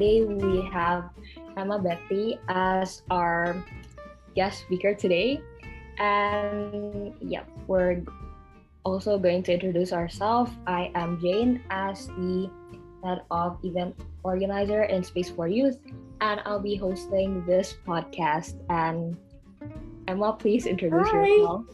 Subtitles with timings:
[0.00, 1.10] today we have
[1.58, 3.62] Emma Betty as our
[4.34, 5.42] guest speaker today.
[5.98, 8.00] And yeah, we're
[8.82, 10.52] also going to introduce ourselves.
[10.66, 12.48] I am Jane as the
[13.04, 15.76] head of event organizer in Space for Youth,
[16.22, 18.56] and I'll be hosting this podcast.
[18.70, 19.18] And
[20.08, 21.26] Emma, please introduce Hi.
[21.26, 21.64] yourself.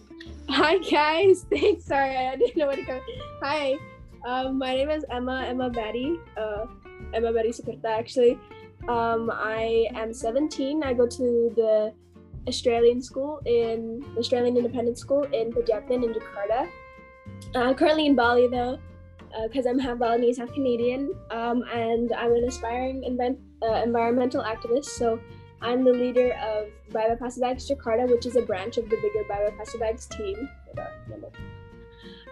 [0.48, 1.84] Hi guys, thanks.
[1.84, 3.00] Sorry, I didn't know where to go.
[3.40, 3.78] Hi,
[4.26, 6.18] um, my name is Emma Emma Betty.
[6.36, 6.66] Uh,
[7.14, 8.38] Emma Betty Sukurta actually.
[8.88, 10.82] Um, I am 17.
[10.82, 11.92] I go to the
[12.46, 16.68] Australian school in Australian Independent School in Pejaten in Jakarta.
[17.54, 18.78] Uh, currently in Bali though,
[19.44, 24.86] because I'm half Balinese, half Canadian, um, and I'm an aspiring invent, uh, environmental activist.
[24.86, 25.18] So
[25.60, 28.96] I'm the leader of Bye Bye Plastic Bags Jakarta, which is a branch of the
[28.96, 30.48] bigger Bye Bye Plastic Bags team.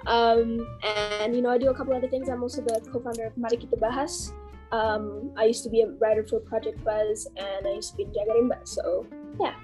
[0.06, 2.28] Um, and you know, I do a couple other things.
[2.28, 4.32] I'm also the co-founder of Mari Kita Bahas.
[4.72, 8.02] Um, I used to be a writer for Project Buzz, and I used to be
[8.04, 8.68] in Jaga Rimba.
[8.68, 9.06] So
[9.40, 9.54] yeah.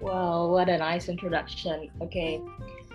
[0.00, 1.90] Well, what a nice introduction.
[2.00, 2.40] Okay.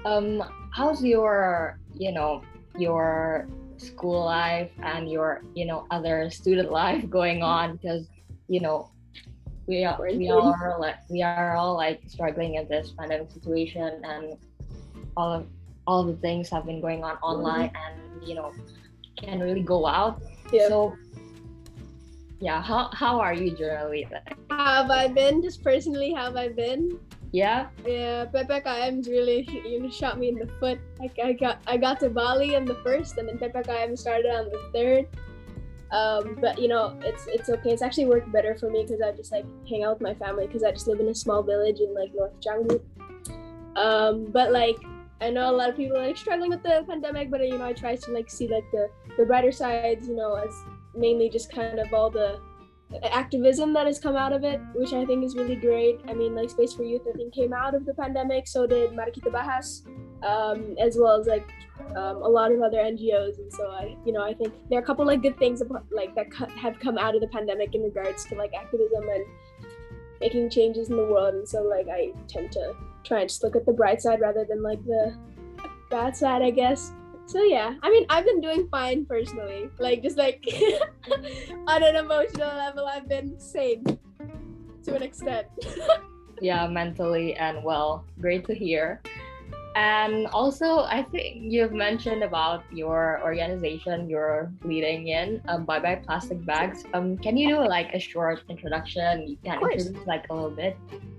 [0.06, 2.42] Um, how's your, you know,
[2.78, 7.76] your school life and your, you know, other student life going on?
[7.76, 8.08] Because,
[8.48, 8.92] you know,
[9.68, 14.38] we are we are like we are all like struggling in this pandemic situation and
[15.16, 15.48] all of
[15.88, 18.52] all the things have been going on online and you know
[19.22, 20.22] can't really go out.
[20.52, 20.68] Yeah.
[20.68, 20.96] So
[22.40, 24.08] yeah, how how are you generally?
[24.50, 25.42] Have I been?
[25.42, 27.00] Just personally, have I been?
[27.32, 27.68] yeah.
[27.86, 30.80] Yeah, PPKM really you know, shot me in the foot.
[31.00, 34.50] Like I got I got to Bali on the first, and then PPKM started on
[34.50, 35.08] the third.
[35.92, 37.72] Um, but you know, it's it's okay.
[37.72, 40.48] It's actually worked better for me because I just like hang out with my family
[40.48, 42.82] because I just live in a small village in like North Canggu.
[43.76, 44.78] Um, but like
[45.22, 47.66] I know a lot of people are like struggling with the pandemic, but you know,
[47.66, 50.08] I try to like see like the the brighter sides.
[50.08, 50.54] You know, as
[50.96, 52.42] mainly just kind of all the
[53.04, 56.02] activism that has come out of it, which I think is really great.
[56.08, 58.48] I mean, like Space for Youth, I think came out of the pandemic.
[58.48, 59.88] So did Mari Kita Bahas,
[60.24, 61.48] um, as well as like
[61.96, 63.38] um, a lot of other NGOs.
[63.38, 65.62] And so I, you know, I think there are a couple like good things
[65.92, 66.28] like that
[66.58, 69.26] have come out of the pandemic in regards to like activism and
[70.20, 71.36] making changes in the world.
[71.36, 74.46] And so like I tend to try and just look at the bright side rather
[74.46, 75.16] than like the
[75.90, 76.92] bad side, I guess.
[77.26, 79.70] So yeah, I mean, I've been doing fine personally.
[79.80, 80.46] Like just like
[81.68, 83.84] on an emotional level, I've been sane
[84.84, 85.48] to an extent.
[86.42, 89.00] yeah mentally and well great to hear
[89.76, 95.96] and also i think you've mentioned about your organization you're leading in um, bye bye
[95.96, 100.34] plastic bags um can you do like a short introduction you can introduce like a
[100.34, 100.76] little bit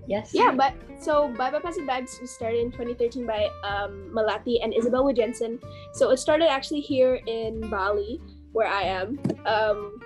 [0.07, 4.63] yes yeah, but so Bye Bye Plastic Bags was started in 2013 by um, Melati
[4.63, 5.59] and Isabel Jensen.
[5.93, 8.21] So it started actually here in Bali,
[8.53, 9.19] where I am.
[9.45, 9.99] Um,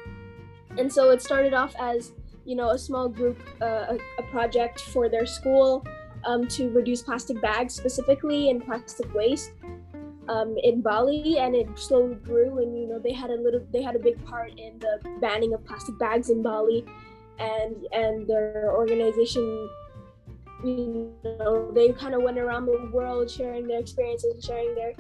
[0.78, 2.14] and so it started off as
[2.46, 5.86] you know a small group, uh, a, a project for their school
[6.26, 9.52] um, to reduce plastic bags specifically and plastic waste.
[10.30, 13.82] Um, in Bali, and it slowly grew, and you know they had a little, they
[13.82, 16.84] had a big part in the banning of plastic bags in Bali,
[17.40, 19.70] and and their organization
[20.64, 24.94] you know they kind of went around the world sharing their experiences and sharing their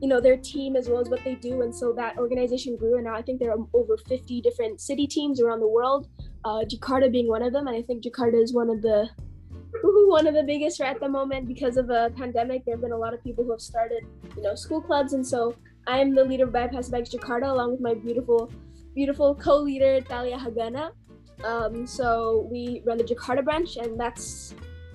[0.00, 1.62] you know their team as well as what they do.
[1.62, 5.06] And so that organization grew and now i think there are over 50 different city
[5.06, 6.08] teams around the world
[6.44, 7.66] uh, jakarta being one of them.
[7.66, 9.08] And i think jakarta is one of the
[10.08, 12.64] one of the biggest right at the moment because of a pandemic.
[12.64, 14.04] There have been a lot of people who have started
[14.36, 15.12] you know school clubs.
[15.12, 15.54] And so
[15.86, 18.50] i am the leader of bypass bags jakarta along with my beautiful
[18.94, 20.90] beautiful co-leader talia hagana.
[21.44, 24.54] Um, so we run the jakarta branch and that's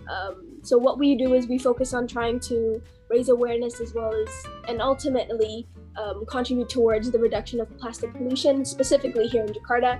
[0.10, 4.14] um, so what we do is we focus on trying to raise awareness as well
[4.14, 4.30] as
[4.68, 5.68] and ultimately
[5.98, 10.00] um, contribute towards the reduction of plastic pollution, specifically here in Jakarta.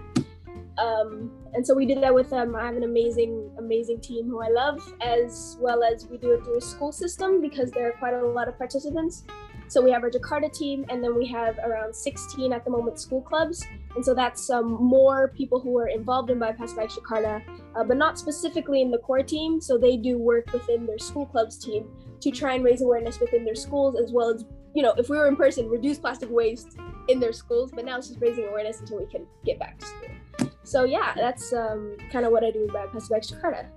[0.78, 4.42] Um, and so we did that with um, I have an amazing, amazing team who
[4.42, 7.94] I love, as well as we do it through a school system because there are
[7.94, 9.26] quite a lot of participants.
[9.72, 13.00] So we have our Jakarta team, and then we have around 16 at the moment
[13.00, 13.66] school clubs,
[13.96, 17.42] and so that's um, more people who are involved in Bypass Bike Jakarta,
[17.78, 19.62] uh, but not specifically in the core team.
[19.62, 21.88] So they do work within their school clubs team
[22.20, 24.44] to try and raise awareness within their schools, as well as
[24.76, 26.78] you know, if we were in person, reduce plastic waste
[27.08, 27.72] in their schools.
[27.74, 30.52] But now it's just raising awareness until we can get back to school.
[30.64, 33.68] So yeah, that's um, kind of what I do with Bypass Bike Jakarta.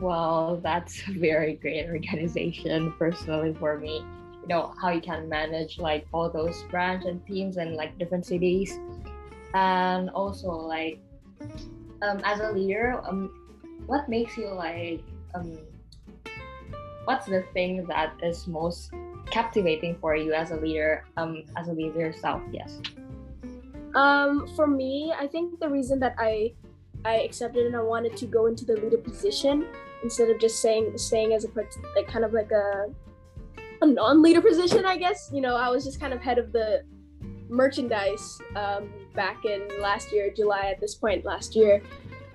[0.00, 4.04] well that's a very great organization personally for me
[4.44, 8.26] you know how you can manage like all those branch and teams and like different
[8.26, 8.78] cities.
[9.54, 11.00] And also like
[12.02, 13.30] um as a leader um
[13.86, 15.00] what makes you like
[15.34, 15.56] um
[17.04, 18.92] what's the thing that is most
[19.30, 22.42] captivating for you as a leader um as a leader yourself?
[22.52, 22.80] Yes.
[23.94, 26.52] Um, for me, I think the reason that I
[27.04, 29.66] I accepted and I wanted to go into the leader position
[30.02, 31.48] instead of just saying staying as a
[31.94, 32.86] like kind of like a
[33.84, 35.30] a non-leader position, I guess.
[35.32, 36.82] You know, I was just kind of head of the
[37.48, 41.82] merchandise um, back in last year, July at this point last year.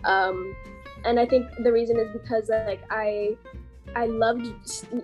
[0.05, 0.55] Um,
[1.05, 3.37] and I think the reason is because like I
[3.95, 4.47] I loved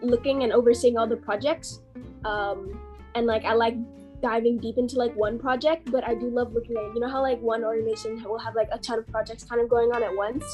[0.02, 1.82] looking and overseeing all the projects.
[2.24, 2.80] Um,
[3.16, 3.76] and like I like
[4.22, 7.22] diving deep into like one project, but I do love looking at you know how
[7.22, 10.16] like one organization will have like a ton of projects kind of going on at
[10.16, 10.46] once.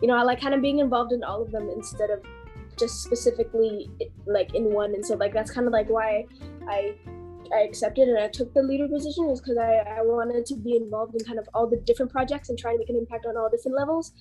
[0.00, 2.22] You know, I like kind of being involved in all of them instead of
[2.78, 3.90] just specifically
[4.26, 4.94] like in one.
[4.94, 6.26] And so like that's kind of like why
[6.68, 6.94] I
[7.54, 10.76] I accepted and I took the leader position is because I, I wanted to be
[10.76, 13.36] involved in kind of all the different projects and try to make an impact on
[13.36, 14.12] all different levels.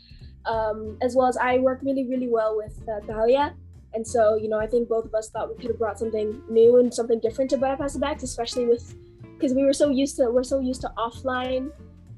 [0.45, 3.51] Um, as well as I work really, really well with uh.
[3.95, 6.41] And so, you know, I think both of us thought we could have brought something
[6.49, 8.95] new and something different to Bypass the Bags, especially with
[9.35, 11.69] because we were so used to we're so used to offline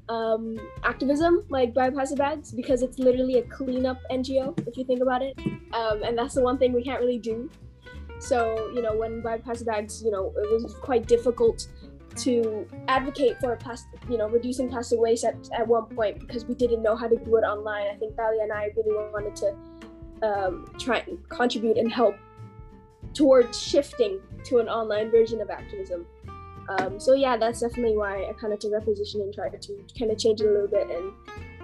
[0.08, 5.22] um, activism like the Bags because it's literally a cleanup NGO if you think about
[5.22, 5.38] it,
[5.72, 7.50] um, and that's the one thing we can't really do
[8.18, 11.68] so, you know, when bypass bags, you know, it was quite difficult
[12.16, 16.54] to advocate for plastic, you know, reducing plastic waste at, at one point because we
[16.54, 17.88] didn't know how to do it online.
[17.94, 22.16] I think Thalia and I really wanted to um, try and contribute and help
[23.12, 26.06] towards shifting to an online version of activism.
[26.68, 29.84] Um, so yeah, that's definitely why I kind of took that position and tried to
[29.98, 30.88] kind of change it a little bit.
[30.90, 31.12] And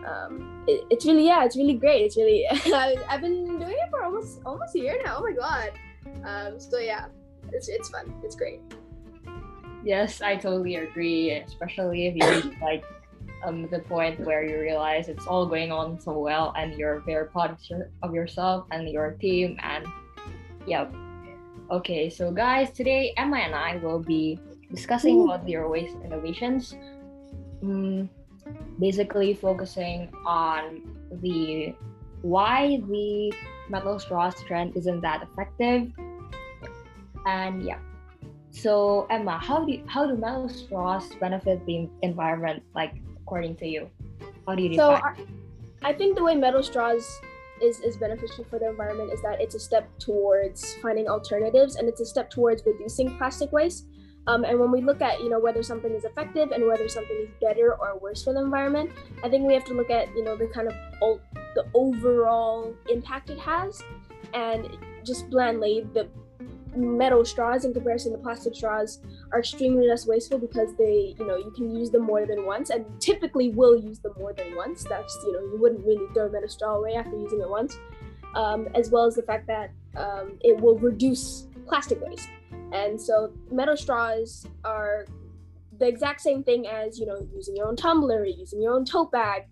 [0.07, 2.03] um, it, it's really, yeah, it's really great.
[2.03, 5.17] It's really, I've been doing it for almost almost a year now.
[5.19, 5.71] Oh my god.
[6.25, 7.07] Um, so yeah,
[7.53, 8.15] it's it's fun.
[8.23, 8.61] It's great.
[9.85, 11.31] Yes, I totally agree.
[11.31, 12.85] Especially if you like
[13.45, 17.27] um, the point where you realize it's all going on so well and you're very
[17.27, 17.57] proud
[18.03, 19.87] of yourself and your team and
[20.67, 20.93] yep.
[21.71, 24.39] Okay, so guys, today Emma and I will be
[24.75, 25.25] discussing Ooh.
[25.25, 26.75] about zero waste innovations.
[27.63, 28.09] Um,
[28.79, 30.83] basically focusing on
[31.23, 31.75] the
[32.23, 33.33] why the
[33.69, 35.93] metal straws trend isn't that effective.
[37.27, 37.79] And yeah.
[38.51, 42.63] So Emma, how do you, how do metal straws benefit the environment?
[42.75, 43.91] Like according to you,
[44.47, 45.01] how do you define?
[45.01, 45.07] So
[45.83, 47.07] I, I think the way metal straws
[47.63, 51.89] is is beneficial for the environment is that it's a step towards finding alternatives and
[51.89, 53.87] it's a step towards reducing plastic waste.
[54.27, 57.17] Um, and when we look at you know whether something is effective and whether something
[57.17, 58.91] is better or worse for the environment,
[59.25, 60.75] I think we have to look at you know the kind of
[61.55, 63.83] the overall impact it has,
[64.33, 64.69] and
[65.05, 66.09] just blandly the
[66.75, 69.01] metal straws in comparison to plastic straws
[69.33, 72.71] are extremely less wasteful because they you know you can use them more than once
[72.71, 74.85] and typically will use them more than once.
[74.85, 77.77] That's you know you wouldn't really throw a metal straw away after using it once.
[78.35, 82.29] Um, as well as the fact that um, it will reduce plastic waste
[82.73, 85.07] and so metal straws are
[85.79, 88.85] the exact same thing as you know using your own tumbler, or using your own
[88.85, 89.43] tote bag.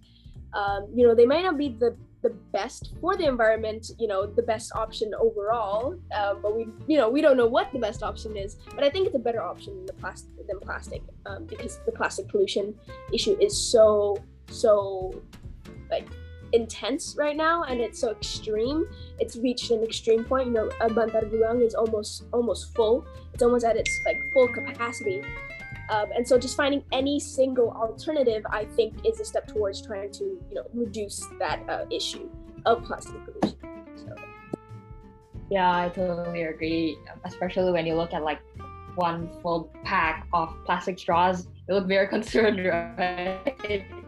[0.52, 4.26] Um, you know they might not be the the best for the environment, you know,
[4.26, 5.96] the best option overall.
[6.14, 8.58] Uh, but we, you know, we don't know what the best option is.
[8.74, 12.28] But I think it's a better option than plastic than plastic um, because the plastic
[12.28, 12.74] pollution
[13.12, 15.22] issue is so so
[15.90, 16.06] like
[16.52, 18.86] intense right now and it's so extreme.
[19.18, 23.04] It's reached an extreme point you know bantar gebang is almost almost full.
[23.32, 25.22] It's almost at its like full capacity.
[25.90, 30.12] Um, and so just finding any single alternative i think is a step towards trying
[30.12, 32.28] to you know reduce that uh, issue
[32.64, 33.58] of plastic pollution.
[33.96, 34.14] So.
[35.50, 36.96] yeah i totally agree.
[37.24, 38.40] Especially when you look at like
[38.94, 43.99] one full pack of plastic straws you look very concerned right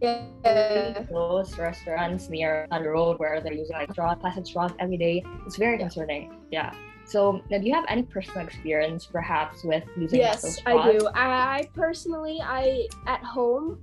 [0.00, 1.04] yeah.
[1.10, 5.24] those restaurants near on the road where they're using like straw, plastic straws every day.
[5.46, 6.34] It's very concerning.
[6.50, 6.74] Yeah.
[7.04, 10.20] So, do you have any personal experience, perhaps, with using?
[10.20, 11.08] Yes, I do.
[11.14, 13.80] I personally, I at home,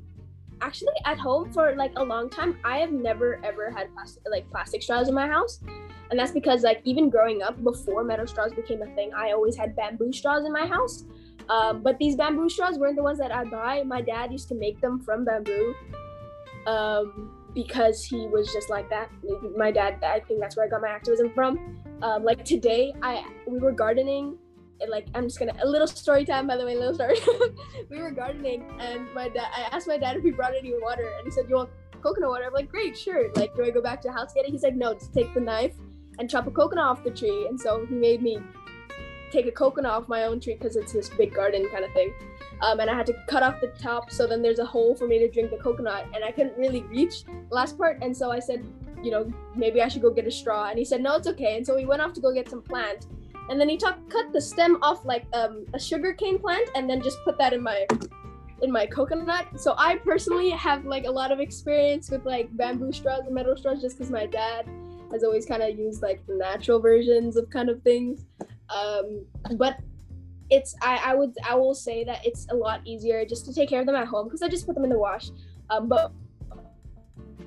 [0.62, 4.50] actually at home for like a long time, I have never ever had plastic like
[4.50, 5.60] plastic straws in my house,
[6.10, 9.56] and that's because like even growing up before metal straws became a thing, I always
[9.56, 11.04] had bamboo straws in my house.
[11.50, 13.84] Um, but these bamboo straws weren't the ones that I buy.
[13.84, 15.76] My dad used to make them from bamboo
[16.68, 19.10] um, because he was just like that.
[19.58, 21.82] My dad, I think that's where I got my activism from.
[22.02, 24.38] Um, like today, I we were gardening.
[24.82, 27.18] And like I'm just gonna a little story time by the way, little story.
[27.90, 29.50] we were gardening and my dad.
[29.54, 31.70] I asked my dad if he brought any water, and he said, "You want
[32.02, 34.46] coconut water?" I'm like, "Great, sure." Like, do I go back to the house get
[34.46, 34.52] it?
[34.52, 35.74] He's like, "No, just take the knife
[36.18, 38.40] and chop a coconut off the tree." And so he made me
[39.32, 42.14] take a coconut off my own tree because it's this big garden kind of thing.
[42.62, 45.08] Um, and I had to cut off the top so then there's a hole for
[45.08, 48.32] me to drink the coconut and I couldn't really reach the last part and so
[48.32, 48.66] I said,
[49.02, 51.56] you know, maybe I should go get a straw and he said, no, it's okay.
[51.56, 53.06] And so we went off to go get some plant
[53.50, 57.02] and then he cut the stem off like um, a sugar cane plant, and then
[57.02, 57.86] just put that in my
[58.62, 59.48] in my coconut.
[59.60, 63.58] So I personally have like a lot of experience with like bamboo straws and metal
[63.58, 64.68] straws, just because my dad
[65.12, 68.26] has always kind of used like natural versions of kind of things.
[68.70, 69.26] Um,
[69.58, 69.78] but
[70.50, 73.70] it's I, I would I will say that it's a lot easier just to take
[73.70, 75.30] care of them at home because I just put them in the wash.
[75.70, 76.12] Um, but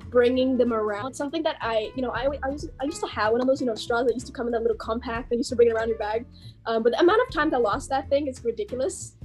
[0.09, 3.31] bringing them around something that I you know I, I used I used to have
[3.31, 5.37] one of those you know straws that used to come in that little compact that
[5.37, 6.25] used to bring it around your bag.
[6.65, 9.17] Um, but the amount of times I lost that thing is ridiculous.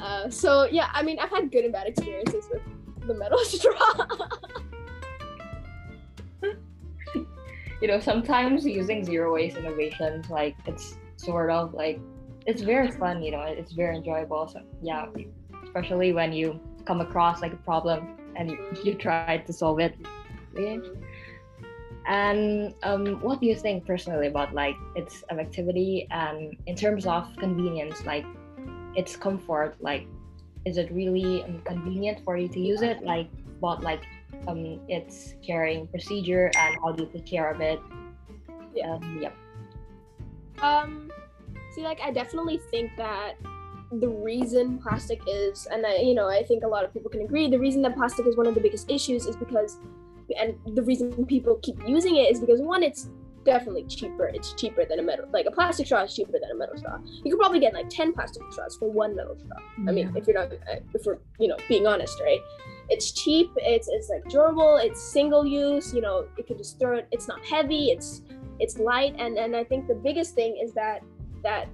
[0.00, 2.62] Uh, so yeah, I mean I've had good and bad experiences with
[3.06, 4.06] the metal straw.
[7.80, 12.00] you know sometimes using zero waste innovations like it's sort of like
[12.46, 15.06] it's very fun you know it's very enjoyable so yeah
[15.64, 19.96] especially when you come across like a problem and you, you try to solve it.
[22.06, 27.34] And um, what do you think personally about like its activity and in terms of
[27.38, 28.26] convenience like
[28.94, 30.06] its comfort like
[30.66, 33.02] is it really um, convenient for you to use it?
[33.02, 33.28] Like
[33.60, 34.02] what like
[34.46, 37.80] um, its carrying procedure and how do you take care of it?
[38.74, 38.92] Yeah.
[38.92, 39.34] Um, yep
[40.62, 41.10] um
[41.74, 43.34] see like i definitely think that
[44.00, 47.22] the reason plastic is and i you know i think a lot of people can
[47.22, 49.78] agree the reason that plastic is one of the biggest issues is because
[50.40, 53.08] and the reason people keep using it is because one it's
[53.44, 54.26] definitely cheaper.
[54.26, 56.98] It's cheaper than a metal like a plastic straw is cheaper than a metal straw.
[57.22, 59.58] You could probably get like 10 plastic straws for one metal straw.
[59.86, 60.52] I mean if you're not
[60.94, 62.40] if we're you know being honest right?
[62.88, 66.98] It's cheap it's it's like durable it's single use you know you could just throw
[66.98, 68.22] it it's not heavy it's
[68.58, 71.02] it's light and and i think the biggest thing is that
[71.42, 71.68] that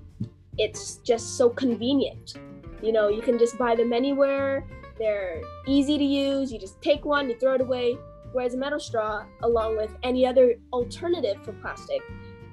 [0.60, 2.34] it's just so convenient.
[2.82, 4.66] You know, you can just buy them anywhere.
[4.98, 6.52] They're easy to use.
[6.52, 7.96] You just take one, you throw it away.
[8.32, 12.00] Whereas a metal straw, along with any other alternative for plastic,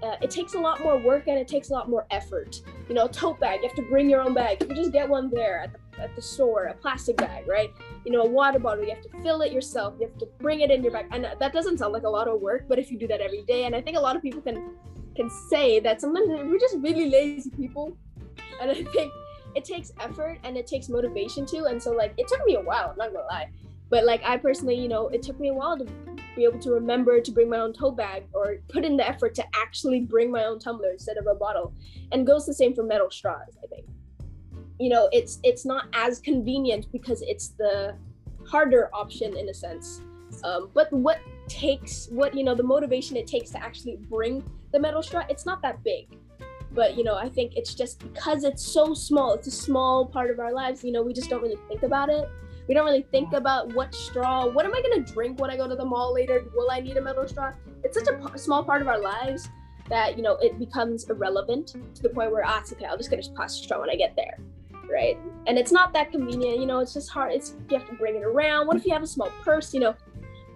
[0.02, 2.62] uh, it takes a lot more work and it takes a lot more effort.
[2.88, 4.62] You know, a tote bag, you have to bring your own bag.
[4.62, 7.72] You can just get one there at the, at the store, a plastic bag, right?
[8.06, 9.96] You know, a water bottle, you have to fill it yourself.
[10.00, 11.08] You have to bring it in your bag.
[11.12, 13.44] And that doesn't sound like a lot of work, but if you do that every
[13.44, 14.75] day, and I think a lot of people can
[15.18, 17.98] can say that sometimes we're just really lazy people
[18.62, 19.12] and i think
[19.56, 22.62] it takes effort and it takes motivation too and so like it took me a
[22.62, 23.50] while I'm not gonna lie
[23.89, 25.86] but like i personally you know it took me a while to
[26.36, 29.34] be able to remember to bring my own tote bag or put in the effort
[29.36, 31.74] to actually bring my own tumbler instead of a bottle
[32.12, 33.88] and goes the same for metal straws i think
[34.80, 37.96] you know it's it's not as convenient because it's the
[38.46, 40.02] harder option in a sense.
[40.44, 44.44] Um, but what takes what you know the motivation it takes to actually bring
[44.74, 46.08] the metal straw it's not that big.
[46.74, 50.30] But you know i think it's just because it's so small it's a small part
[50.30, 52.28] of our lives you know we just don't really think about it.
[52.68, 55.58] We don't really think about what straw what am i going to drink when i
[55.58, 56.44] go to the mall later?
[56.56, 57.54] Will i need a metal straw?
[57.84, 59.50] It's such a p- small part of our lives
[59.90, 63.10] that you know it becomes irrelevant to the point where ah, it's okay i'll just
[63.10, 64.38] get a plastic straw when i get there
[64.91, 65.17] right?
[65.46, 68.15] And it's not that convenient you know it's just hard it's you have to bring
[68.15, 68.67] it around.
[68.67, 69.96] What if you have a small purse you know?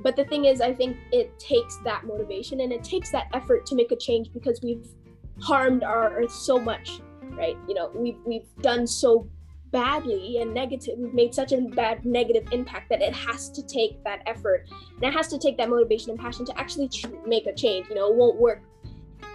[0.03, 3.65] But the thing is i think it takes that motivation and it takes that effort
[3.67, 4.88] to make a change because we've
[5.39, 7.01] harmed our earth so much
[7.35, 7.57] right?
[7.67, 9.27] You know we've we've done so
[9.71, 14.03] badly and negative we've made such a bad negative impact that it has to take
[14.03, 17.47] that effort and it has to take that motivation and passion to actually ch- make
[17.47, 18.11] a change you know?
[18.11, 18.61] It won't work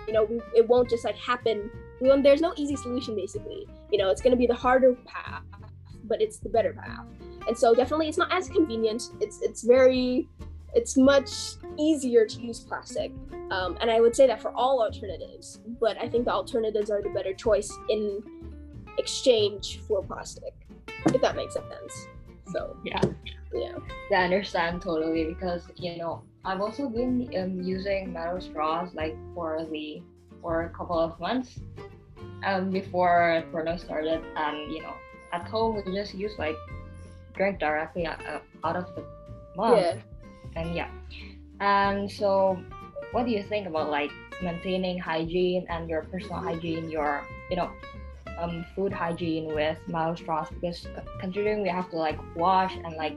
[0.07, 0.25] you know?
[0.25, 4.21] We, it won't just like happen we there's no easy solution basically you know it's
[4.21, 5.43] going to be the harder path
[6.05, 7.07] but it's the better path
[7.49, 10.29] and so definitely it's not as convenient it's it's very
[10.77, 11.31] it's much
[11.79, 13.11] easier to use plastic.
[13.51, 17.01] Um, and I would say that for all alternatives, but I think the alternatives are
[17.01, 18.23] the better choice in
[18.99, 20.53] exchange for plastic,
[21.07, 22.09] if that makes sense.
[22.53, 23.01] So, yeah.
[23.55, 23.79] Yeah.
[24.11, 29.17] Yeah, I understand totally because, you know, I've also been um, using metal straws like
[29.35, 30.03] for the
[30.41, 31.59] for a couple of months
[32.45, 34.23] um, before Corona started.
[34.37, 34.95] And, you know,
[35.33, 36.57] at home we just use like
[37.35, 38.21] drink directly out,
[38.65, 39.05] out of the
[39.57, 39.79] mug.
[39.79, 39.97] Yeah
[40.57, 40.89] and yeah
[41.61, 42.59] and so
[43.13, 44.11] what do you think about like
[44.43, 47.71] maintaining hygiene and your personal hygiene your you know
[48.39, 50.87] um, food hygiene with metal straws because
[51.21, 53.17] considering we have to like wash and like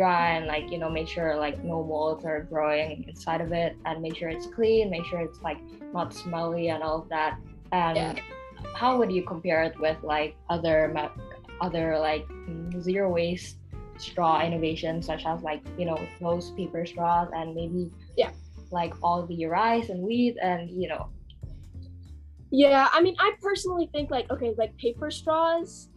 [0.00, 3.72] dry and like you know make sure like no molds are growing inside of it
[3.86, 5.60] and make sure it's clean make sure it's like
[5.92, 7.38] not smelly and all of that.
[7.72, 8.14] And yeah.
[8.74, 10.94] how would you compare it with like other
[11.60, 12.26] other like
[12.80, 13.56] zero waste
[13.98, 18.30] straw innovations such as like you know those paper straws and maybe yeah.
[18.70, 21.08] like all the rice and wheat and you know?
[22.50, 25.88] Yeah i mean i personally think like okay like paper straws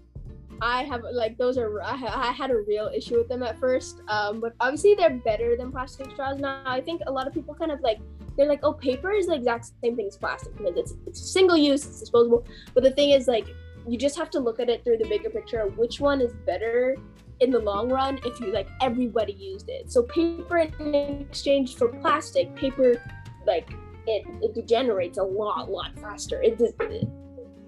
[0.62, 1.94] i have like those are i,
[2.30, 5.72] I had a real issue with them at first um, but obviously they're better than
[5.72, 8.00] plastic straws now i think a lot of people kind of like
[8.38, 11.58] they're like, oh, paper is the exact same thing as plastic because it's it's single
[11.58, 12.46] use, it's disposable.
[12.74, 13.48] But the thing is, like,
[13.88, 16.34] you just have to look at it through the bigger picture of which one is
[16.46, 16.96] better
[17.40, 19.92] in the long run if you like everybody used it.
[19.92, 23.02] So paper in exchange for plastic, paper
[23.46, 23.70] like
[24.08, 26.42] it it degenerates a lot lot faster.
[26.42, 27.08] It it,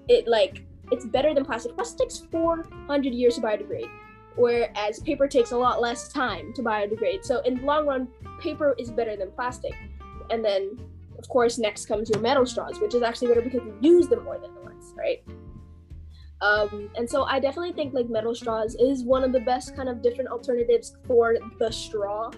[0.07, 1.75] it like it's better than plastic.
[1.75, 3.89] Plastic's 400 years to biodegrade,
[4.35, 7.25] whereas paper takes a lot less time to biodegrade.
[7.25, 8.07] So in the long run,
[8.39, 9.73] paper is better than plastic.
[10.29, 10.77] And then
[11.17, 14.23] of course next comes your metal straws, which is actually better because you use them
[14.23, 15.23] more than once, right?
[16.41, 19.89] Um, and so I definitely think like metal straws is one of the best kind
[19.89, 22.29] of different alternatives for the straw.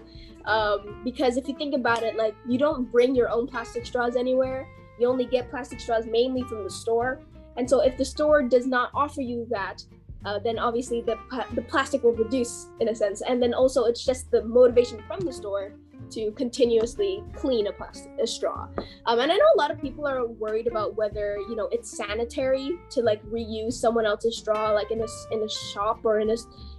[0.46, 4.16] Um, because if you think about it, like you don't bring your own plastic straws
[4.16, 4.68] anywhere.
[5.00, 7.22] You only get plastic straws mainly from the store.
[7.58, 9.84] And so if the store does not offer you that,
[10.26, 11.18] uh, then obviously the,
[11.54, 13.22] the plastic will reduce in a sense.
[13.22, 15.74] And then also it's just the motivation from the store
[16.12, 18.68] to continuously clean a plastic a straw.
[19.06, 21.96] Um, and I know a lot of people are worried about whether you know it's
[21.96, 26.30] sanitary to like reuse someone else's straw, like in a in a shop or in
[26.30, 26.36] a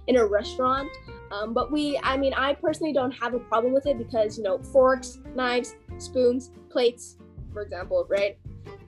[0.07, 0.89] in a restaurant.
[1.31, 4.43] Um, but we, I mean, I personally don't have a problem with it because you
[4.43, 7.17] know forks, knives, spoons, plates,
[7.51, 8.37] for example, right?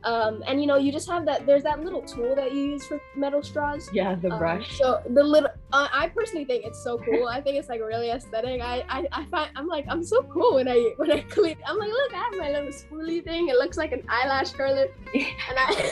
[0.04, 1.46] Um, and you know, you just have that.
[1.46, 3.90] There's that little tool that you use for metal straws.
[3.94, 4.78] Yeah, the um, brush.
[4.78, 7.28] So the little, uh, I personally think it's so cool.
[7.28, 8.62] I think it's like really aesthetic.
[8.62, 11.58] I, I, I find I'm like I'm so cool when I when I clean.
[11.66, 13.50] I'm like, look, I have my little spoolie thing.
[13.50, 15.68] It looks like an eyelash curler, and I.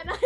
[0.00, 0.18] and I,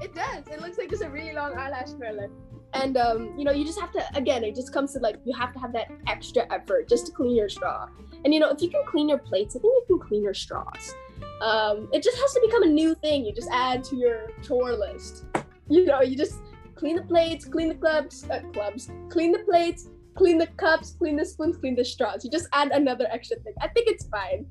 [0.00, 0.46] it does.
[0.46, 2.30] It looks like just a really long eyelash curler
[2.74, 5.34] and um, you know you just have to again it just comes to like you
[5.34, 7.88] have to have that extra effort just to clean your straw
[8.24, 10.34] and you know, if you can clean your plates, I think you can clean your
[10.34, 10.94] straws.
[11.40, 13.24] Um, it just has to become a new thing.
[13.24, 15.24] You just add to your chore list.
[15.68, 16.40] You know, you just
[16.74, 21.16] clean the plates, clean the clubs, uh, clubs, clean the plates, clean the cups, clean
[21.16, 22.24] the spoons, clean the straws.
[22.24, 23.54] You just add another extra thing.
[23.60, 24.46] I think it's fine.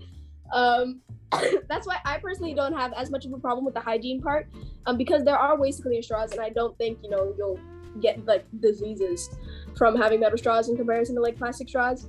[0.54, 1.02] Um,
[1.68, 4.48] that's why I personally don't have as much of a problem with the hygiene part,
[4.86, 7.60] um, because there are ways to clean straws, and I don't think you know you'll
[8.01, 9.29] get like diseases
[9.77, 12.07] from having metal straws in comparison to like plastic straws.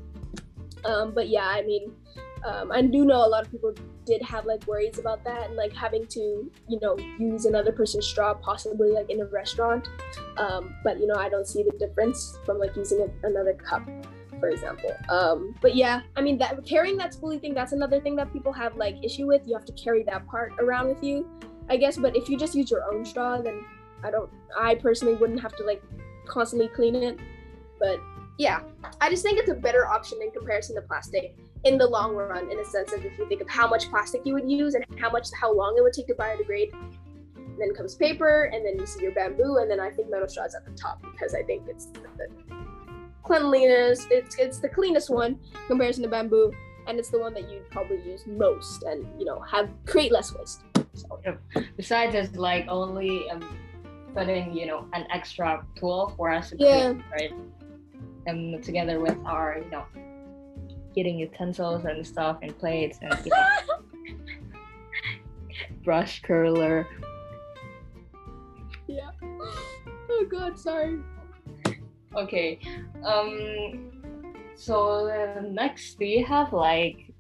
[0.84, 1.92] Um, but yeah, I mean,
[2.44, 3.74] um, I do know a lot of people
[4.04, 8.06] did have like worries about that and like having to, you know, use another person's
[8.06, 9.88] straw, possibly like in a restaurant.
[10.36, 13.88] Um, but you know, I don't see the difference from like using a, another cup,
[14.40, 14.94] for example.
[15.08, 18.52] Um, but yeah, I mean, that carrying that spoolie thing, that's another thing that people
[18.52, 19.42] have like issue with.
[19.46, 21.28] You have to carry that part around with you,
[21.68, 21.96] I guess.
[21.96, 23.64] But if you just use your own straw, then
[24.02, 24.30] I don't.
[24.56, 25.82] I personally wouldn't have to like
[26.26, 27.18] constantly clean it.
[27.78, 28.00] But
[28.38, 28.60] yeah,
[29.00, 32.50] I just think it's a better option in comparison to plastic in the long run,
[32.50, 34.84] in a sense of if you think of how much plastic you would use and
[34.98, 36.72] how much how long it would take to biodegrade.
[37.58, 40.54] then comes paper, and then you see your bamboo, and then I think metal straws
[40.54, 42.28] at the top because I think it's the
[43.24, 44.06] cleanliness.
[44.10, 46.52] It's it's the cleanest one in comparison to bamboo,
[46.86, 50.34] and it's the one that you'd probably use most, and you know have create less
[50.34, 50.62] waste.
[50.94, 51.20] So.
[51.76, 53.42] Besides, it's like only um,
[54.18, 56.92] putting you know an extra tool for us to yeah.
[56.92, 57.32] clean, right?
[58.28, 59.84] them together with our, you know,
[60.94, 63.46] getting utensils and stuff and plates and you know,
[65.84, 66.86] brush curler.
[68.86, 69.10] Yeah.
[69.22, 70.98] Oh god, sorry.
[72.14, 72.58] Okay.
[73.04, 73.92] Um.
[74.54, 77.12] So uh, next, do you have like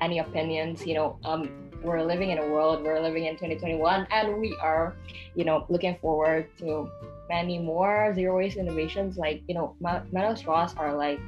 [0.00, 0.86] any opinions?
[0.86, 2.82] You know, um, we're living in a world.
[2.82, 4.94] We're living in 2021, and we are,
[5.34, 6.90] you know, looking forward to
[7.28, 9.74] many more zero waste innovations like you know
[10.12, 11.18] metal straws are like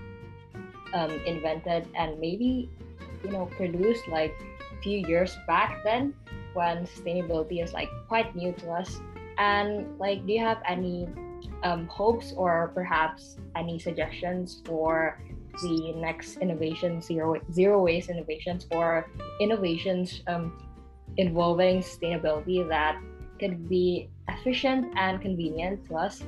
[0.95, 2.71] um, invented and maybe
[3.25, 6.15] you know produced like a few years back then
[6.55, 9.01] when sustainability is like quite new to us
[9.39, 11.09] and like do you have any
[11.63, 15.19] um, hopes or perhaps any suggestions for
[15.63, 19.07] the next innovation zero zero waste innovations or
[19.41, 20.57] innovations um,
[21.17, 23.01] involving sustainability that
[23.39, 26.23] could be efficient and convenient to us.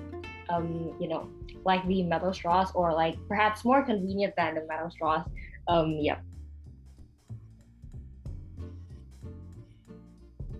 [0.48, 1.28] Um, you know,
[1.64, 5.24] like the metal straws, or like perhaps more convenient than the metal straws.
[5.68, 6.18] Um, yeah.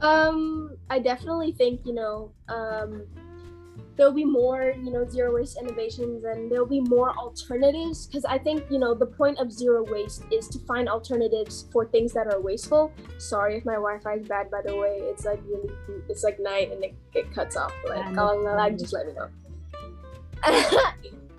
[0.01, 3.07] Um, I definitely think you know um,
[3.97, 8.39] there'll be more you know zero waste innovations and there'll be more alternatives because i
[8.39, 12.27] think you know the point of zero waste is to find alternatives for things that
[12.27, 12.93] are wasteful.
[13.19, 14.99] Sorry if my wi-fi is bad by the way.
[15.03, 15.71] It's like really
[16.09, 17.73] it's like night and it, it cuts off.
[17.89, 18.05] Like
[18.79, 19.29] just let me know.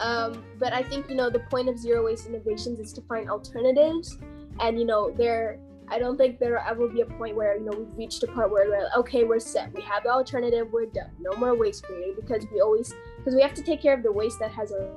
[0.02, 3.30] Um, but i think you know the point of zero waste innovations is to find
[3.30, 4.18] alternatives
[4.60, 5.60] and you know there
[5.92, 8.28] I don't think there will ever be a point where you know we've reached a
[8.28, 9.74] part where we're like, okay, we're set.
[9.74, 10.70] We have the alternative.
[10.72, 11.12] We're done.
[11.20, 14.12] No more waste created because we always because we have to take care of the
[14.12, 14.90] waste that has a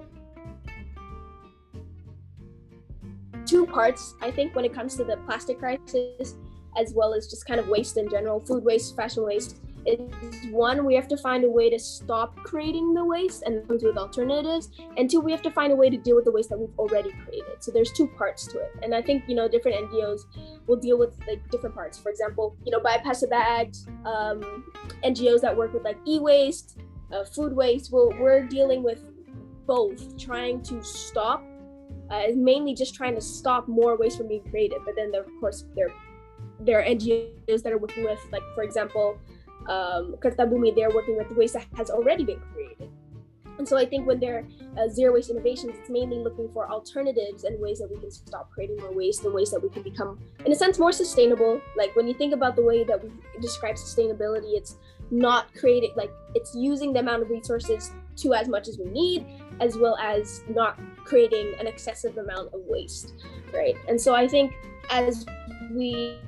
[3.44, 6.36] two parts, I think, when it comes to the plastic crisis,
[6.76, 9.56] as well as just kind of waste in general, food waste, fashion waste.
[9.86, 13.82] Is one, we have to find a way to stop creating the waste and comes
[13.82, 14.70] with alternatives.
[14.96, 16.78] And two, we have to find a way to deal with the waste that we've
[16.78, 17.62] already created.
[17.62, 18.72] So there's two parts to it.
[18.82, 20.22] And I think, you know, different NGOs
[20.66, 21.98] will deal with like different parts.
[21.98, 24.64] For example, you know, bypass the bags, um,
[25.04, 26.78] NGOs that work with like e-waste,
[27.12, 27.92] uh, food waste.
[27.92, 29.04] Well, we're dealing with
[29.66, 31.44] both, trying to stop,
[32.10, 34.78] uh, mainly just trying to stop more waste from being created.
[34.84, 35.90] But then, of course, there
[36.60, 39.18] there are NGOs that are working with, like for example,
[39.68, 42.90] um, Kertabumi, they're working with waste that has already been created.
[43.56, 44.44] And so I think when they're
[44.76, 48.50] uh, zero waste innovations, it's mainly looking for alternatives and ways that we can stop
[48.50, 51.60] creating more waste and ways that we can become, in a sense, more sustainable.
[51.76, 54.76] Like when you think about the way that we describe sustainability, it's
[55.10, 59.24] not creating, like it's using the amount of resources to as much as we need,
[59.60, 63.14] as well as not creating an excessive amount of waste,
[63.52, 63.76] right?
[63.88, 64.52] And so I think
[64.90, 65.24] as
[65.72, 66.18] we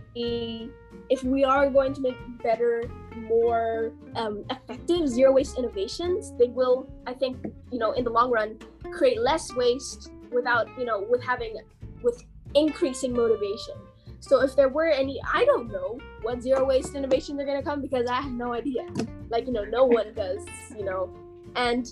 [1.11, 2.85] if we are going to make better
[3.29, 7.37] more um, effective zero waste innovations they will i think
[7.73, 8.59] you know in the long run
[8.93, 11.57] create less waste without you know with having
[12.03, 13.75] with increasing motivation.
[14.21, 17.65] So if there were any i don't know what zero waste innovations are going to
[17.65, 18.87] come because i have no idea.
[19.29, 20.45] Like you know no one does
[20.77, 21.13] you know.
[21.55, 21.87] And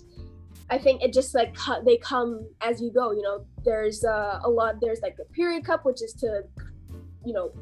[0.70, 3.44] i think it just like they come as you go you know.
[3.64, 6.42] There's uh, a lot there's like the period cup which is to
[7.24, 7.53] you know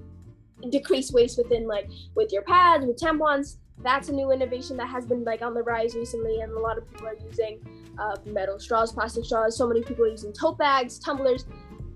[0.71, 3.57] decrease waste within like with your pads with tampons.
[3.83, 6.79] That's a new innovation that has been like on the rise recently and a lot
[6.79, 7.61] of people are using
[7.99, 9.57] uh, metal straws plastic straws.
[9.57, 11.47] So many people are using tote bags tumblers.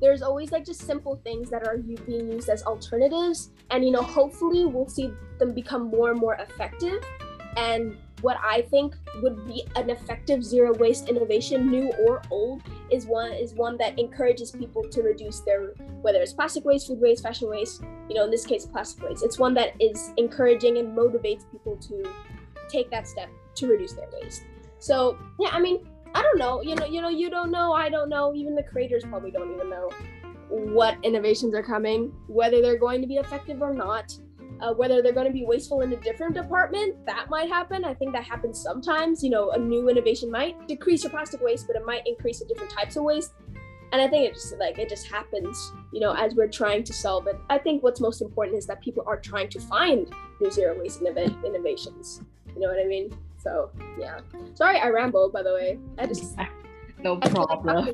[0.01, 3.51] There's always like just simple things that are being used as alternatives.
[3.71, 7.03] And you know hopefully we'll see them become more and more effective.
[7.57, 13.07] And what I think would be an effective zero waste innovation, new or old, is
[13.07, 17.23] one is one that encourages people to reduce their whether it's plastic waste, food waste,
[17.23, 19.23] fashion waste, you know, in this case plastic waste.
[19.23, 22.05] It's one that is encouraging and motivates people to
[22.69, 24.43] take that step to reduce their waste.
[24.79, 26.63] So yeah, I mean, I don't know.
[26.63, 29.53] You know, you know, you don't know, I don't know, even the creators probably don't
[29.55, 29.91] even know
[30.49, 34.17] what innovations are coming, whether they're going to be effective or not.
[34.61, 37.85] Uh, whether they're going to be wasteful in a different department, that might happen.
[37.85, 39.23] I think that happens sometimes.
[39.23, 42.47] You know, a new innovation might decrease your plastic waste, but it might increase the
[42.47, 43.33] different types of waste.
[43.93, 46.93] And I think it just like it just happens, you know, as we're trying to
[46.93, 47.37] solve it.
[47.51, 51.01] I think what's most important is that people are trying to find new zero waste
[51.01, 52.23] innov- innovations.
[52.55, 53.17] You know what I mean?
[53.39, 54.21] So yeah.
[54.55, 55.33] Sorry, I rambled.
[55.33, 56.37] By the way, I just
[56.99, 57.89] no problem.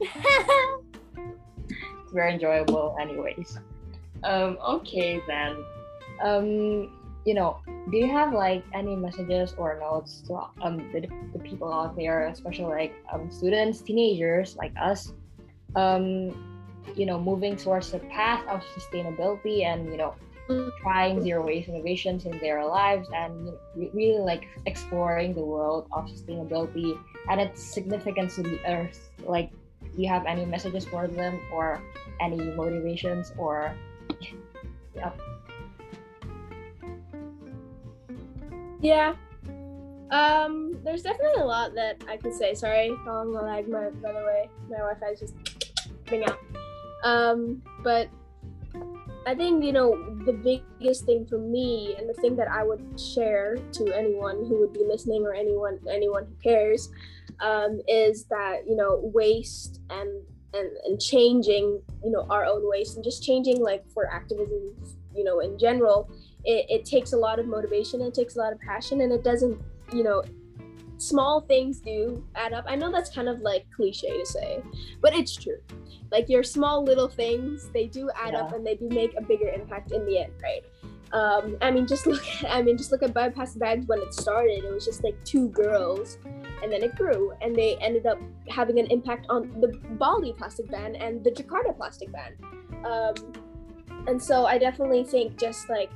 [0.00, 3.58] it's very enjoyable, anyways.
[4.24, 5.56] Um, okay then
[6.20, 6.90] um,
[7.24, 7.58] you know,
[7.90, 11.00] do you have like any messages or notes to um, the,
[11.32, 15.12] the people out there, especially like um, students, teenagers like us,
[15.76, 16.32] um,
[16.96, 20.14] you know, moving towards the path of sustainability and you know,
[20.80, 26.98] trying zero waste innovations in their lives and really like exploring the world of sustainability
[27.28, 29.10] and its significance to the earth.
[29.24, 29.50] Like,
[29.82, 31.82] do you have any messages for them or
[32.20, 33.74] any motivations or
[34.96, 35.12] yeah?
[38.80, 39.14] Yeah.
[40.10, 42.54] Um, there's definitely a lot that I could say.
[42.54, 44.48] Sorry, how the lag, my, by the way.
[44.70, 45.34] My Wi Fi is just
[46.08, 46.38] being out.
[47.04, 48.08] Um, but
[49.26, 52.98] I think, you know, the biggest thing for me and the thing that I would
[52.98, 56.88] share to anyone who would be listening or anyone anyone who cares
[57.40, 60.08] um, is that, you know, waste and,
[60.54, 64.74] and and changing, you know, our own waste and just changing like for activism,
[65.14, 66.10] you know, in general
[66.48, 69.22] it, it takes a lot of motivation it takes a lot of passion and it
[69.22, 69.60] doesn't
[69.92, 70.22] you know
[70.96, 74.60] small things do add up i know that's kind of like cliche to say
[75.00, 75.58] but it's true
[76.10, 78.40] like your small little things they do add yeah.
[78.40, 80.64] up and they do make a bigger impact in the end right
[81.10, 84.12] um, I mean, just look at I mean, just look at bypass bags when it
[84.12, 84.64] started.
[84.64, 86.18] It was just like two girls,
[86.62, 88.18] and then it grew, and they ended up
[88.50, 92.36] having an impact on the Bali plastic ban and the Jakarta plastic ban.
[92.84, 93.14] Um,
[94.06, 95.90] and so I definitely think just like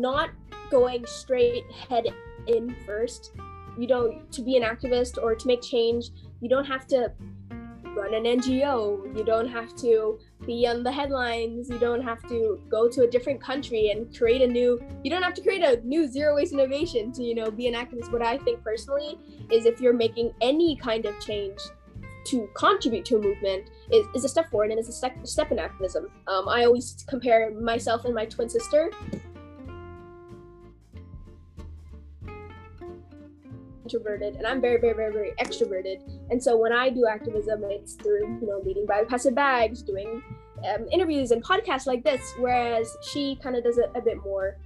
[0.00, 0.30] not
[0.70, 2.06] going straight head
[2.46, 3.32] in first.
[3.78, 7.12] You don't to be an activist or to make change, you don't have to
[7.96, 9.16] run an NGO.
[9.16, 11.70] You don't have to be on the headlines.
[11.70, 15.22] You don't have to go to a different country and create a new you don't
[15.22, 18.12] have to create a new zero waste innovation to, you know, be an activist.
[18.12, 19.18] What I think personally
[19.50, 21.58] is if you're making any kind of change
[22.26, 25.52] to contribute to a movement is, is a step forward and is a step, step
[25.52, 26.10] in activism.
[26.26, 28.90] Um, I always compare myself and my twin sister
[33.86, 35.98] introverted and I'm very, very, very, very extroverted.
[36.30, 40.22] And so when I do activism, it's through, you know, leading bypass bags, doing
[40.68, 44.56] um, interviews and podcasts like this, whereas she kind of does it a bit more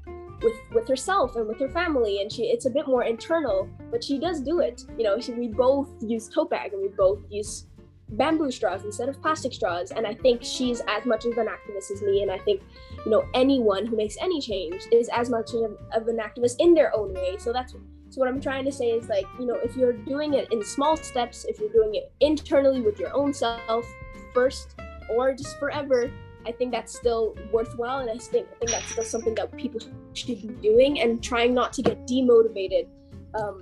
[0.43, 4.03] with with herself and with her family, and she it's a bit more internal, but
[4.03, 4.85] she does do it.
[4.97, 7.67] You know, she, we both use tote bag and we both use
[8.13, 11.91] bamboo straws instead of plastic straws, and I think she's as much of an activist
[11.91, 12.63] as me, and I think
[13.05, 16.75] you know anyone who makes any change is as much of, of an activist in
[16.75, 17.37] their own way.
[17.39, 17.75] So that's
[18.11, 20.65] so what I'm trying to say is like, you know, if you're doing it in
[20.65, 23.87] small steps, if you're doing it internally with your own self
[24.35, 24.75] first
[25.09, 26.11] or just forever,
[26.45, 29.81] I think that's still worthwhile and I think I think that's still something that people
[30.15, 32.89] should be doing and trying not to get demotivated
[33.35, 33.61] um,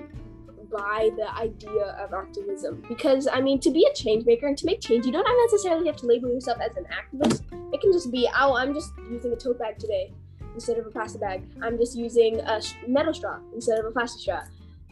[0.72, 2.82] by the idea of activism.
[2.88, 5.86] Because I mean to be a change maker and to make change, you don't necessarily
[5.88, 7.42] have to label yourself as an activist.
[7.74, 10.10] It can just be, oh, I'm just using a tote bag today
[10.54, 11.42] instead of a plastic bag.
[11.62, 14.42] I'm just using a metal straw instead of a plastic straw.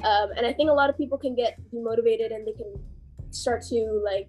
[0.05, 2.75] Um, and I think a lot of people can get demotivated and they can
[3.31, 4.29] start to like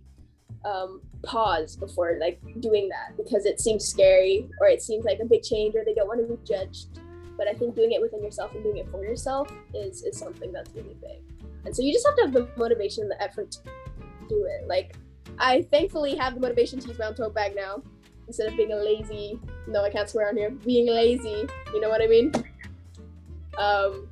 [0.65, 5.25] um, pause before like doing that because it seems scary or it seems like a
[5.25, 6.99] big change or they don't want to be judged.
[7.37, 10.51] But I think doing it within yourself and doing it for yourself is is something
[10.51, 11.21] that's really big.
[11.65, 13.59] And so you just have to have the motivation and the effort to
[14.29, 14.67] do it.
[14.67, 14.95] Like
[15.37, 17.83] I thankfully have the motivation to use my own tote bag now
[18.27, 21.89] instead of being a lazy no i can't swear on here being lazy you know
[21.89, 22.31] what i mean?
[23.57, 24.07] Um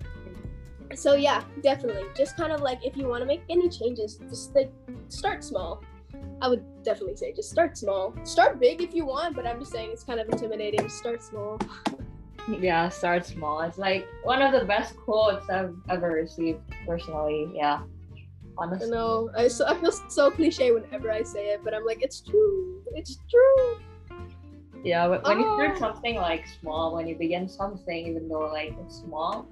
[0.94, 4.56] so yeah definitely just kind of like if you want to make any changes just
[4.56, 4.72] like
[5.10, 5.84] start small.
[6.42, 8.14] I would definitely say just start small.
[8.24, 11.60] Start big if you want but i'm just saying it's kind of intimidating start small.
[12.48, 17.82] Yeah start small it's like one of the best quotes i've ever received personally yeah
[18.58, 18.88] honestly.
[18.88, 22.04] I know i, so, I feel so cliche whenever i say it but i'm like
[22.04, 23.80] it's true it's true
[24.86, 25.40] yeah, when, when oh.
[25.40, 25.80] you start oh.
[25.80, 29.48] something like small, when you begin something, even though like it's small,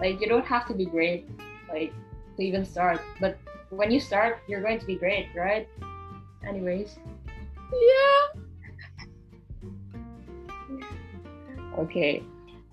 [0.00, 1.28] like you don't have to be great,
[1.68, 1.92] like
[2.36, 3.02] to even start.
[3.20, 3.36] But
[3.68, 5.68] when you start, you're going to be great, right?
[6.46, 6.98] Anyways.
[7.70, 8.40] Yeah.
[11.78, 12.22] okay.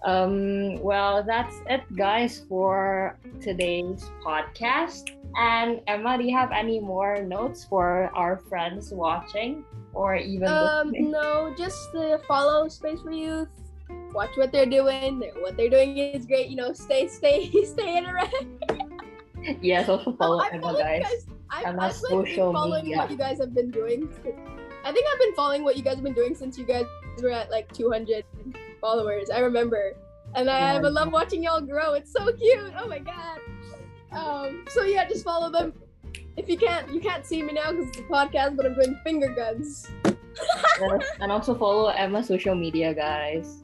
[0.05, 5.09] Um, well, that's it, guys, for today's podcast.
[5.35, 9.65] And Emma, do you have any more notes for our friends watching?
[9.95, 13.47] or even um no just the follow space for youth.
[14.13, 15.23] Watch what they're doing.
[15.39, 16.49] What they're doing is great.
[16.49, 19.59] You know stay stay stay interactive.
[19.61, 22.97] Yes also follow oh, Emma guys, guys I've, I've like, been following media.
[22.97, 24.09] what you guys have been doing.
[24.83, 26.85] I think I've been following what you guys have been doing since you guys
[27.21, 28.25] were at like 200
[28.85, 29.93] followers I remember
[30.35, 33.39] and I, I love watching y'all grow it's so cute oh my god
[34.11, 35.73] um so yeah just follow them
[36.37, 38.99] if you can't, you can't see me now because it's a podcast, but I'm doing
[39.03, 39.87] finger guns.
[41.21, 43.61] and also follow Emma's social media, guys.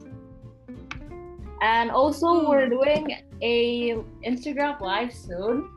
[1.60, 2.48] And also, mm.
[2.48, 5.68] we're doing a Instagram live soon.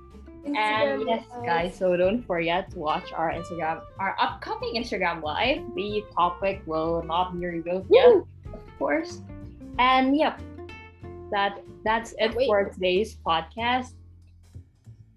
[0.46, 1.46] Instagram and yes, live.
[1.46, 5.64] guys, so don't forget to watch our Instagram, our upcoming Instagram live.
[5.76, 9.22] The topic will not be revealed yet, of course.
[9.80, 10.42] And yep,
[11.32, 12.48] that that's it Wait.
[12.48, 13.94] for today's podcast.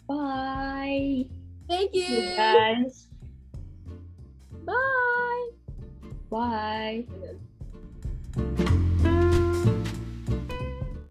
[0.08, 1.26] Bye.
[1.68, 2.02] Thank you.
[2.02, 3.08] you guys.
[4.64, 5.48] Bye.
[6.30, 7.04] Bye.